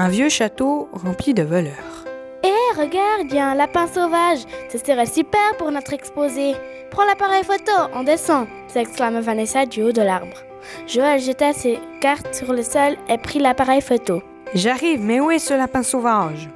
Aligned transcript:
un 0.00 0.08
vieux 0.08 0.30
château 0.30 0.88
rempli 0.92 1.34
de 1.34 1.42
voleurs. 1.42 2.06
Hé, 2.42 2.80
regarde, 2.80 3.26
il 3.28 3.34
y 3.34 3.38
a 3.38 3.48
un 3.48 3.54
lapin 3.54 3.86
sauvage. 3.86 4.38
Ce 4.72 4.78
serait 4.78 5.04
super 5.04 5.56
pour 5.58 5.70
notre 5.70 5.92
exposé. 5.92 6.54
Prends 6.90 7.04
l'appareil 7.04 7.44
photo, 7.44 7.72
on 7.94 8.02
descend, 8.02 8.46
s'exclama 8.68 9.20
Vanessa 9.20 9.66
du 9.66 9.82
haut 9.82 9.92
de 9.92 10.00
l'arbre. 10.00 10.38
Joël 10.86 11.20
jeta 11.20 11.52
ses 11.52 11.78
cartes 12.00 12.34
sur 12.34 12.54
le 12.54 12.62
sol 12.62 12.96
et 13.10 13.18
prit 13.18 13.40
l'appareil 13.40 13.82
photo. 13.82 14.22
J'arrive, 14.54 15.02
mais 15.02 15.20
où 15.20 15.30
est 15.30 15.38
ce 15.38 15.52
lapin 15.52 15.82
sauvage? 15.82 16.48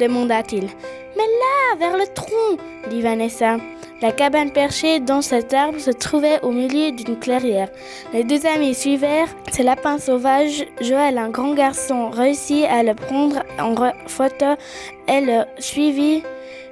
demanda-t-il. 0.00 0.64
Mais 0.64 1.28
là, 1.42 1.76
vers 1.78 1.96
le 1.96 2.06
tronc, 2.12 2.56
dit 2.88 3.02
Vanessa. 3.02 3.58
La 4.02 4.12
cabane 4.12 4.50
perchée 4.50 4.98
dans 4.98 5.20
cet 5.20 5.52
arbre 5.52 5.78
se 5.78 5.90
trouvait 5.90 6.40
au 6.40 6.52
milieu 6.52 6.90
d'une 6.90 7.18
clairière. 7.18 7.68
Les 8.14 8.24
deux 8.24 8.46
amis 8.46 8.74
suivèrent 8.74 9.28
ce 9.52 9.62
lapin 9.62 9.98
sauvage. 9.98 10.64
Joël, 10.80 11.18
un 11.18 11.28
grand 11.28 11.52
garçon, 11.52 12.08
réussit 12.08 12.64
à 12.64 12.82
le 12.82 12.94
prendre 12.94 13.42
en 13.58 13.74
photo 14.06 14.56
et 15.06 15.20
le 15.20 15.42
suivit 15.58 16.22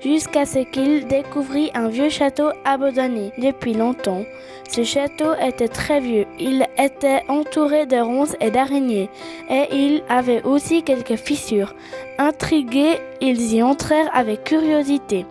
jusqu'à 0.03 0.47
ce 0.47 0.61
qu'il 0.61 1.07
découvrit 1.07 1.71
un 1.75 1.89
vieux 1.89 2.09
château 2.09 2.49
abandonné 2.65 3.33
depuis 3.37 3.75
longtemps. 3.75 4.25
Ce 4.71 4.83
château 4.83 5.35
était 5.35 5.69
très 5.69 6.01
vieux, 6.01 6.27
il 6.39 6.67
était 6.79 7.23
entouré 7.29 7.85
de 7.85 7.97
ronces 7.97 8.37
et 8.41 8.51
d'araignées, 8.51 9.11
et 9.51 9.65
il 9.73 10.03
avait 10.09 10.43
aussi 10.45 10.83
quelques 10.83 11.17
fissures. 11.17 11.75
Intrigués, 12.19 12.99
ils 13.21 13.55
y 13.55 13.63
entrèrent 13.63 14.11
avec 14.15 14.45
curiosité. 14.45 15.27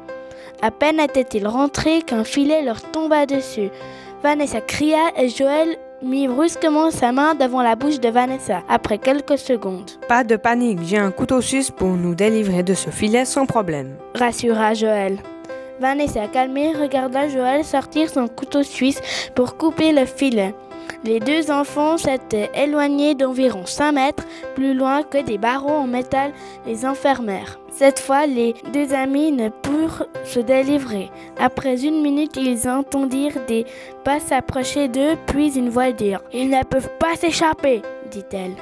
À 0.61 0.71
peine 0.71 0.99
étaient-ils 0.99 1.47
rentrés 1.47 2.01
qu'un 2.01 2.23
filet 2.23 2.61
leur 2.61 2.81
tomba 2.81 3.25
dessus. 3.25 3.69
Vanessa 4.23 4.61
cria 4.61 5.11
et 5.17 5.29
Joël 5.29 5.77
mit 6.01 6.27
brusquement 6.27 6.91
sa 6.91 7.11
main 7.11 7.35
devant 7.35 7.61
la 7.61 7.75
bouche 7.75 7.99
de 7.99 8.09
Vanessa 8.09 8.61
après 8.70 8.97
quelques 8.97 9.37
secondes. 9.37 9.91
Pas 10.07 10.23
de 10.23 10.35
panique, 10.35 10.79
j'ai 10.84 10.98
un 10.98 11.12
couteau 11.12 11.41
suisse 11.41 11.71
pour 11.71 11.89
nous 11.89 12.15
délivrer 12.15 12.63
de 12.63 12.73
ce 12.73 12.89
filet 12.89 13.26
sans 13.26 13.45
problème, 13.45 13.95
rassura 14.15 14.73
Joël. 14.73 15.17
Vanessa, 15.79 16.27
calmée, 16.27 16.73
regarda 16.73 17.27
Joël 17.27 17.63
sortir 17.63 18.09
son 18.09 18.27
couteau 18.27 18.63
suisse 18.63 18.99
pour 19.35 19.57
couper 19.57 19.91
le 19.91 20.05
filet. 20.05 20.55
Les 21.03 21.20
deux 21.20 21.51
enfants 21.51 21.98
s'étaient 21.98 22.49
éloignés 22.55 23.15
d'environ 23.15 23.65
5 23.65 23.91
mètres 23.91 24.23
plus 24.55 24.73
loin 24.73 25.04
que 25.04 25.23
des 25.23 25.37
barreaux 25.37 25.70
en 25.70 25.87
métal 25.87 26.31
les 26.65 26.85
enfermèrent. 26.85 27.59
Cette 27.71 27.99
fois, 27.99 28.26
les 28.26 28.55
deux 28.73 28.93
amis 28.93 29.31
ne 29.31 29.49
purent 29.49 30.07
se 30.26 30.39
délivrer. 30.39 31.12
Après 31.39 31.85
une 31.85 32.01
minute, 32.01 32.35
ils 32.35 32.67
entendirent 32.67 33.45
des 33.48 33.65
pas 34.04 34.20
s'approcher 34.20 34.87
d'eux, 34.87 35.15
puis 35.27 35.57
une 35.57 35.70
voix 35.70 35.91
dire 35.91 36.21
Ils 36.34 36.49
ne 36.49 36.63
peuvent 36.63 36.89
pas 36.99 37.15
s'échapper, 37.15 37.82
dit-elle. 38.09 38.55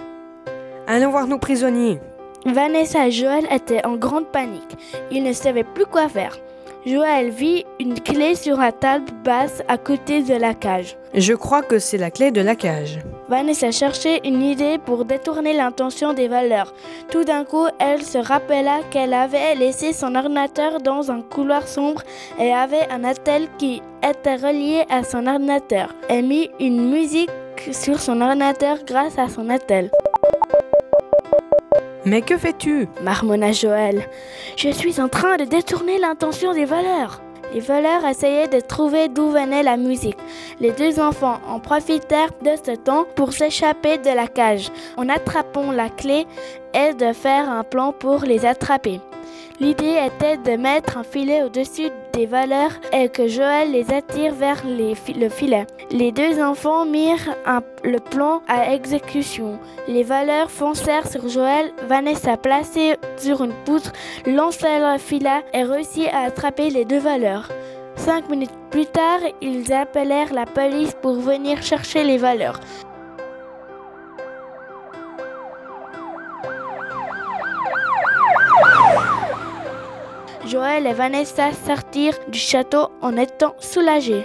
Allons 0.88 1.11
voir 1.11 1.27
nos 1.27 1.39
prisonniers. 1.39 1.99
Vanessa 2.45 3.08
et 3.08 3.11
Joël 3.11 3.47
étaient 3.49 3.86
en 3.86 3.95
grande 3.95 4.27
panique. 4.27 4.77
Ils 5.09 5.23
ne 5.23 5.33
savaient 5.33 5.64
plus 5.64 5.86
quoi 5.86 6.09
faire. 6.09 6.38
Joël 6.86 7.31
vit 7.31 7.66
une 7.80 8.00
clé 8.00 8.36
sur 8.36 8.58
la 8.58 8.72
table 8.72 9.05
basse 9.23 9.64
à 9.67 9.80
côté 9.80 10.22
de 10.22 10.36
la 10.36 10.53
cage. 10.53 10.95
Je 11.16 11.33
crois 11.33 11.64
que 11.64 11.80
c'est 11.80 11.97
la 11.97 12.11
clé 12.11 12.30
de 12.30 12.42
la 12.42 12.55
cage. 12.55 13.00
Vanessa 13.27 13.72
cherchait 13.72 14.22
une 14.23 14.44
idée 14.44 14.77
pour 14.77 15.03
détourner 15.03 15.53
l'intention 15.53 16.14
des 16.14 16.27
voleurs. 16.27 16.75
Tout 17.09 17.23
d'un 17.23 17.44
coup, 17.44 17.66
elle 17.80 18.03
se 18.03 18.19
rappela 18.19 18.81
qu'elle 18.92 19.16
avait 19.16 19.55
laissé 19.55 19.94
son 19.94 20.14
ordinateur 20.14 20.80
dans 20.80 21.09
un 21.09 21.22
couloir 21.22 21.67
sombre 21.67 22.03
et 22.39 22.53
avait 22.53 22.88
un 22.92 23.03
attel 23.03 23.47
qui 23.58 23.81
était 24.08 24.36
relié 24.36 24.83
à 24.92 25.03
son 25.03 25.25
ordinateur. 25.25 25.89
Elle 26.08 26.25
mit 26.25 26.52
une 26.59 26.92
musique 26.92 27.31
sur 27.72 27.99
son 27.99 28.22
ordinateur 28.22 28.77
grâce 28.86 29.17
à 29.17 29.27
son 29.27 29.49
attel. 29.49 29.89
Mais 32.06 32.22
que 32.22 32.38
fais-tu 32.38 32.88
marmonna 33.02 33.52
Joël. 33.52 34.08
Je 34.58 34.70
suis 34.70 35.02
en 35.02 35.10
train 35.10 35.38
de 35.38 35.45
détourner 35.45 35.98
l'intention 35.98 36.54
des 36.54 36.66
voleurs. 36.66 37.21
Les 37.52 37.60
voleurs 37.60 38.05
essayaient 38.05 38.48
de 38.48 38.60
trouver 38.60 39.08
d'où 39.08 39.30
venait 39.30 39.64
la 39.64 39.76
musique. 39.76 40.17
Les 40.60 40.71
deux 40.71 40.99
enfants 40.99 41.39
en 41.48 41.60
profitèrent 41.60 42.33
de 42.43 42.52
ce 42.64 42.76
temps 42.76 43.05
pour 43.16 43.33
s'échapper 43.33 43.98
de 43.98 44.10
la 44.10 44.27
cage 44.27 44.71
en 44.98 45.10
attrapant 45.10 45.71
la 45.71 45.89
clé 45.89 46.27
et 46.76 46.93
de 46.93 47.11
faire 47.11 47.49
un 47.49 47.64
plan 47.64 47.92
pour 47.92 48.20
les 48.20 48.45
attraper. 48.45 48.99
L'idée 49.60 49.98
était 50.05 50.37
de 50.37 50.61
mettre 50.61 50.98
un 50.98 51.04
filet 51.04 51.42
au-dessus 51.42 51.89
des 52.15 52.26
valeurs 52.26 52.71
et 52.93 53.09
que 53.09 53.27
Joël 53.27 53.71
les 53.71 53.93
attire 53.93 54.33
vers 54.33 54.64
le 54.65 55.30
filet. 55.30 55.67
Les 55.92 56.11
deux 56.11 56.42
enfants 56.42 56.86
mirent 56.86 57.36
le 57.83 57.99
plan 57.99 58.42
à 58.48 58.73
exécution. 58.73 59.59
Les 59.87 60.03
valeurs 60.03 60.49
foncèrent 60.49 61.08
sur 61.08 61.27
Joël. 61.27 61.71
Vanessa, 61.87 62.37
placée 62.37 62.95
sur 63.17 63.43
une 63.43 63.54
poutre, 63.65 63.92
lança 64.25 64.93
le 64.93 64.98
filet 64.98 65.43
et 65.54 65.64
réussit 65.64 66.08
à 66.08 66.21
attraper 66.21 66.70
les 66.70 66.86
deux 66.86 66.99
valeurs. 66.99 67.49
Cinq 67.95 68.30
minutes 68.30 68.52
plus 68.71 68.86
tard, 68.86 69.20
ils 69.42 69.71
appelèrent 69.73 70.33
la 70.33 70.45
police 70.45 70.95
pour 71.02 71.15
venir 71.15 71.61
chercher 71.61 72.04
les 72.04 72.17
valeurs. 72.17 72.59
Joël 80.45 80.86
et 80.86 80.94
Vanessa 80.94 81.52
sortirent 81.54 82.20
du 82.30 82.38
château 82.38 82.89
en 83.02 83.17
étant 83.17 83.56
soulagés. 83.60 84.23